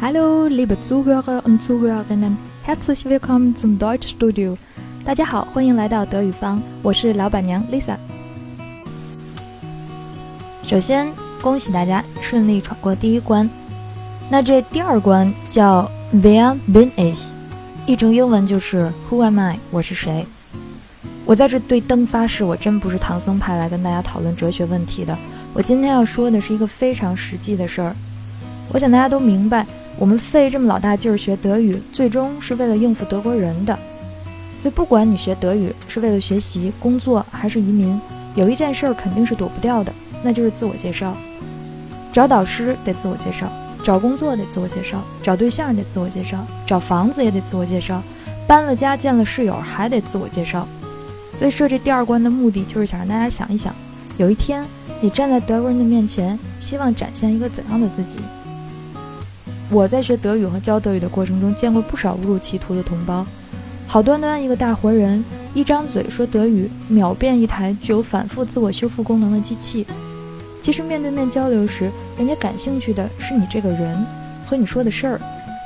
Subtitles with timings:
[0.00, 4.56] Hallo, liebe Zuhörer und Zuhörerinnen, herzlich willkommen zum Deutschstudio.
[5.04, 7.96] 大家好，欢迎来到德语坊，我是老板娘 Lisa。
[10.62, 11.08] 首先，
[11.42, 13.50] 恭喜大家顺利闯过第一关。
[14.30, 17.26] 那这第二关叫 Where bin ich？
[17.84, 19.58] 译成英文就是 Who am I？
[19.72, 20.26] 我是谁？
[21.26, 25.18] 我在这对灯发誓，我真不是唐僧派来跟大家讨论哲学问题的。
[25.54, 27.96] 我今天要说的是一个非常实际的事儿。
[28.72, 29.66] 我想大家都明白。
[29.98, 33.76] 我们费这么老大劲儿学德语，最终是为了应付德国人的。
[34.60, 38.00] 所以，不管你学德语是为了学习、工作还是移民，
[38.34, 41.16] 有一件事儿肯定是躲不掉的，那就是自我介绍。
[42.12, 43.48] 找导师得自我介绍，
[43.82, 48.02] 找工作得自我介绍，找对象得自我介绍，找房子也得自我介绍，
[48.46, 50.66] 搬了家见了室友还得自我介绍。
[51.36, 53.74] 所以设这第二关的目的，就是想让大家想一想，
[54.16, 54.64] 有一天
[55.00, 58.18] 你站在德国人的面前，希望展现一个怎样的自己？
[59.70, 63.26] 我在学德语和教德语的过程中，见过不少误入歧途的同胞。
[63.86, 69.86] 好端端一个大活人，一张嘴说德语，秒变一台具有反复自我修复功能的机器。
[70.62, 74.04] 其实面对面交流时，人家感兴趣的是你这个人
[74.46, 75.20] 和你说的事儿。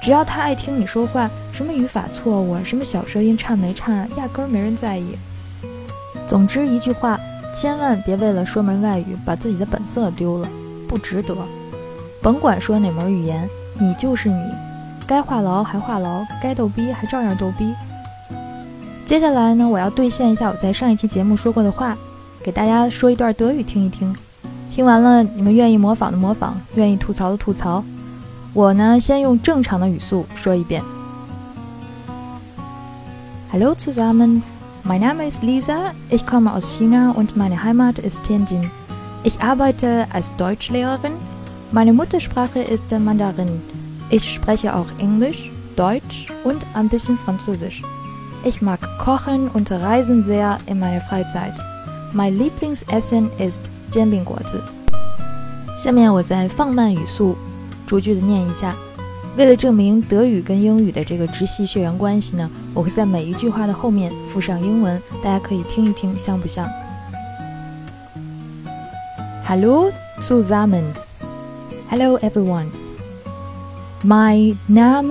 [0.00, 5.16] 只要他爱听你说话，什么语法错误，什么小舌音颤没颤，压根儿没人在意。
[6.26, 7.18] 总之一句话，
[7.52, 10.48] 千万别为了说门外语把自己的本色丢了，
[10.86, 11.36] 不值得。
[12.22, 13.48] 甭管说哪门语言。
[13.80, 14.42] 你就是你，
[15.06, 17.72] 该话痨还话痨，该逗逼还照样逗逼。
[19.06, 21.96] 接下来呢，我要兑现一下我在上一期节目说过的话，
[22.42, 24.14] 给大家说一段德语听一听。
[24.74, 27.84] 听完了，你们愿意模仿的模仿，愿意吐槽的吐槽。
[28.52, 30.82] 我呢，先用正常的语速说一遍。
[33.52, 34.42] Hallo zusammen,
[34.84, 38.68] mein Name is Lisa, ich komme aus China und meine Heimat ist Tianjin.
[39.22, 41.12] Ich arbeite als Deutschlehrerin.
[41.71, 43.61] Meine Muttersprache ist Mandarin.
[44.09, 47.81] Ich spreche auch Englisch, Deutsch und ein bisschen Französisch.
[48.43, 51.53] Ich mag Kochen und Reisen sehr in meiner Freizeit.
[52.13, 54.61] Mein Lieblingsessen ist 煎饼果子。
[55.77, 57.35] 下面我再放慢语速，
[57.87, 58.75] 逐句的念一下。
[59.35, 66.67] 为了证明德语跟英语的这个直系血缘关系呢，我会在每一句话的后面附上英文，大家可以听一听像不像？
[69.43, 69.91] Hallo
[70.21, 70.83] zusammen。
[71.90, 72.70] Hello everyone.
[74.04, 75.10] My name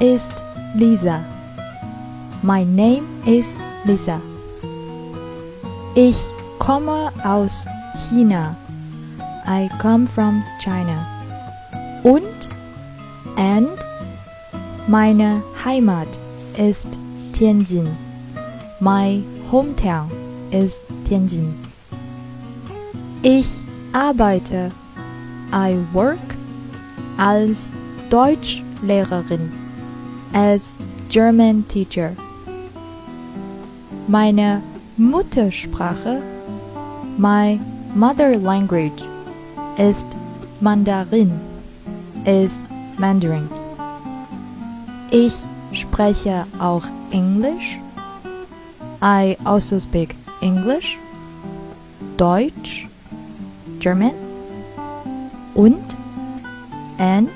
[0.00, 0.30] is
[0.76, 1.18] Lisa.
[2.40, 4.20] My name is Lisa.
[5.96, 6.16] Ich
[6.60, 7.66] komme aus
[8.06, 8.56] China.
[9.44, 11.02] I come from China.
[12.04, 12.48] Und
[13.36, 13.76] and
[14.86, 16.06] meine Heimat
[16.56, 16.96] ist
[17.32, 17.88] Tianjin.
[18.78, 19.20] My
[19.50, 20.08] hometown
[20.52, 21.54] is Tianjin.
[23.24, 23.48] Ich
[23.92, 24.70] arbeite
[25.54, 26.18] I work
[27.16, 27.70] als
[28.10, 29.52] Deutschlehrerin,
[30.32, 30.72] as
[31.08, 32.16] German teacher.
[34.08, 34.62] Meine
[34.96, 36.20] Muttersprache,
[37.18, 37.60] my
[37.94, 39.04] mother language,
[39.78, 40.06] ist
[40.60, 41.38] Mandarin,
[42.26, 42.58] is
[42.98, 43.48] Mandarin.
[45.12, 45.34] Ich
[45.72, 47.78] spreche auch Englisch.
[49.00, 50.98] I also speak English,
[52.16, 52.88] Deutsch,
[53.78, 54.23] German,
[55.54, 55.96] und?
[56.98, 57.30] And?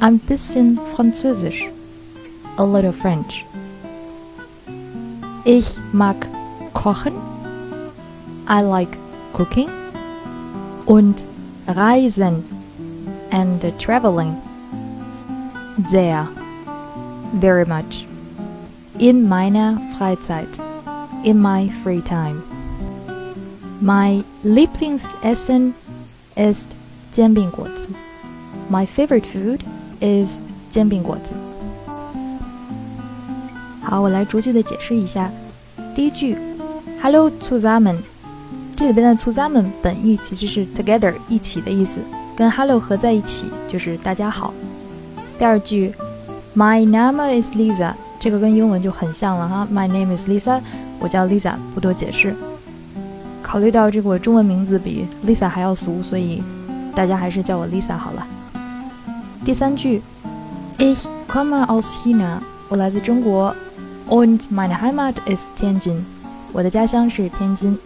[0.00, 1.68] Ein bisschen Französisch,
[2.56, 3.44] a little French.
[5.44, 6.16] Ich mag
[6.72, 7.14] kochen,
[8.48, 8.98] I like
[9.32, 9.68] cooking.
[10.86, 11.24] Und
[11.68, 12.44] reisen.
[13.30, 14.36] And traveling.
[15.88, 16.28] Sehr,
[17.34, 18.06] very much.
[18.98, 20.58] In meiner Freizeit,
[21.22, 22.42] in my free time.
[23.80, 25.74] My Lieblingsessen
[26.40, 26.64] is
[27.12, 27.88] 煎饼果子。
[28.70, 29.60] My favorite food
[30.00, 30.38] is
[30.70, 31.34] 煎饼果子。
[33.82, 35.30] 好，我来逐句的解释一下。
[35.94, 36.36] 第一句
[37.02, 38.02] ，Hello to z a m e n
[38.76, 42.00] 这里边的 to z a m e n 本意其实是 together 一起的意思，
[42.36, 44.54] 跟 Hello 合在一起就是大家好。
[45.38, 45.92] 第二句
[46.54, 49.68] ，My name is Lisa，这个跟英文就很像了哈。
[49.72, 50.60] My name is Lisa，
[51.00, 52.34] 我叫 Lisa，不多解释。
[53.50, 56.40] 考虑到这个中文名字比 Lisa 还要俗，所以
[56.94, 58.24] 大家还是叫我 Lisa 好了。
[59.44, 60.00] 第三句
[60.78, 63.52] ，Ich komme aus China，我来自中国
[64.08, 65.96] ，und meine Heimat ist Tianjin，
[66.52, 67.76] 我的家乡是天津。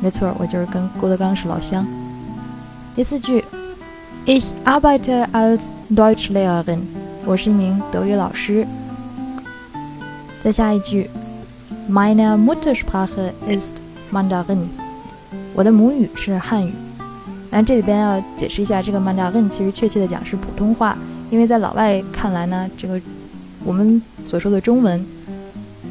[0.00, 1.84] 没错，我就是跟郭德纲是老乡。
[2.94, 3.44] 第四句
[4.26, 5.62] ，Ich arbeite als
[5.92, 6.82] Deutschlehrerin，
[7.24, 8.64] 我是一名德语老师。
[10.40, 11.10] 再下一句
[11.90, 13.72] ，Meine Muttersprache ist
[14.12, 14.68] Mandarin。
[15.54, 16.72] 我的母语是汉语，
[17.50, 20.98] 但这里边要解释一下，这个 Mandarin 其实确切的讲是普通话，
[21.30, 23.00] 因为在老外看来呢，这个
[23.64, 25.06] 我们所说的中文，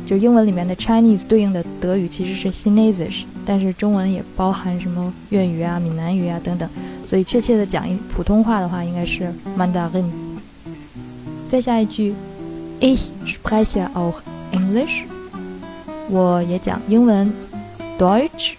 [0.06, 6.70] 就英文里面的 Chinese 对应的德语其实是 Chinese，但是中文也包含什么粤语啊、闽南语啊等等，
[7.08, 10.06] 所以确切的讲一普通话的话，应该是 Mandarin。
[11.48, 12.14] 再下一句
[12.82, 14.16] ，Ich spreche auch
[14.52, 15.04] English。
[16.10, 17.32] 我也讲英文
[17.98, 18.56] ，Deutsch，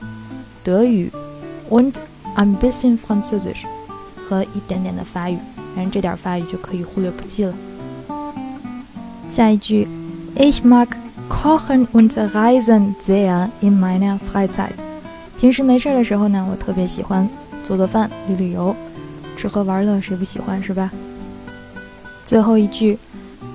[0.64, 1.12] 德语
[1.70, 1.93] ，und
[2.37, 3.64] ein bisschen Französisch，
[4.26, 5.38] 和一点点的法语。
[5.76, 7.55] 反正这点法语就可以忽略不计了。
[9.31, 9.87] 下一句
[10.37, 10.88] ，Ich mag
[11.28, 14.70] kochen und reisen sehr in meiner Freizeit。
[15.38, 17.28] 平时没事的时候呢，我特别喜欢
[17.67, 18.75] 做做饭、旅旅游，
[19.37, 20.90] 吃喝玩乐，谁不喜欢是吧？
[22.25, 22.99] 最后一句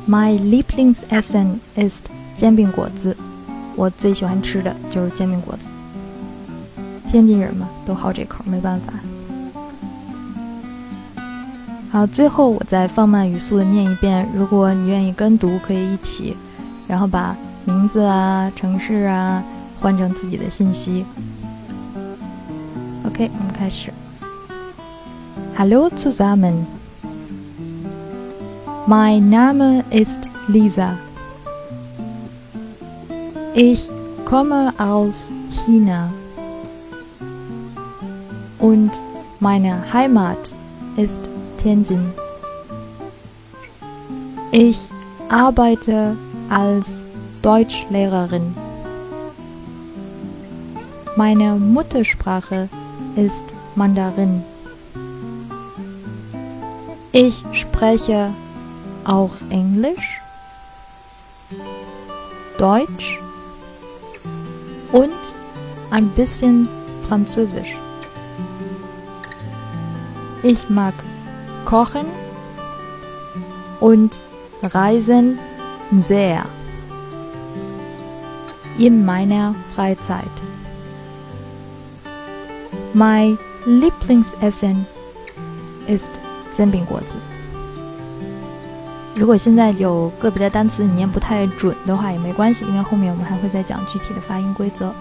[0.07, 2.03] ，My Lieblingsessen ist
[2.35, 3.15] 煎饼果子。
[3.77, 5.69] 我最喜欢吃的就是煎饼果子。
[7.11, 8.94] 天津人嘛，都好这口，没办法。
[11.91, 14.29] 好，最后我再放慢语速的念一遍。
[14.35, 16.38] 如果你愿意跟读，可以一起，
[16.88, 17.35] 然后把
[17.65, 19.44] 名字啊、城市啊
[19.81, 21.03] 换成自己的信息。
[23.07, 23.91] OK，我们开始。
[25.57, 26.65] Hallo zusammen。
[28.88, 30.15] Mein Name is
[30.47, 30.95] Lisa.
[33.55, 33.89] Ich
[34.25, 36.12] komme aus China.
[38.59, 38.91] Und
[39.39, 40.53] meine Heimat
[40.97, 42.11] ist Tianjin.
[44.51, 44.77] Ich
[45.29, 46.17] arbeite
[46.50, 47.03] als
[47.41, 48.53] Deutschlehrerin.
[51.15, 52.67] Meine Muttersprache
[53.15, 53.44] ist
[53.75, 54.44] Mandarin.
[57.12, 58.29] Ich spreche
[59.03, 60.21] auch Englisch,
[62.57, 63.19] Deutsch
[64.91, 65.09] und
[65.91, 66.67] ein bisschen
[67.07, 67.75] Französisch.
[70.41, 70.94] Ich mag
[71.65, 72.06] Kochen
[73.81, 74.21] und
[74.63, 75.38] Reisen
[76.01, 76.45] sehr
[78.77, 80.24] in meiner Freizeit.
[82.94, 84.86] Mein Lieblingsessen
[85.88, 86.09] ist
[86.56, 87.18] 煎饼果子。
[89.15, 94.94] 如果现在有个别的单词你念不太准的话，也没关系，因为后面我们还会再讲具体的发音规则。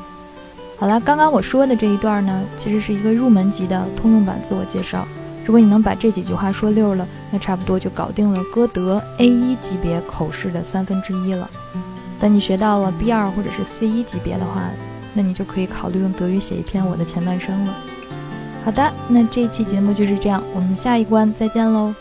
[0.76, 5.06] 好了，刚刚我说的这一段呢，其实是一个入门级的通用版自我介绍。
[5.48, 11.48] 如果你能把这几句话说溜了，那差不多就搞定了歌德 A 一级别口试的三分之一了。
[12.20, 14.68] 等你学到了 B 二或者是 C 一级别的话，
[15.14, 17.74] 那你就可以考虑用德语写一篇我的前半生了。
[18.62, 21.94] 好的，那这一期节目就是这样，我们下一关再见喽。